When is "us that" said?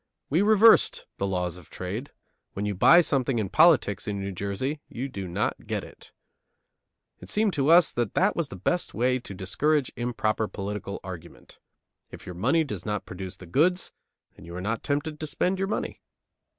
7.69-8.15